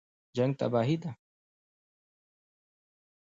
جنګ 0.35 0.51
تباهي 0.59 0.95
ده 1.01 1.11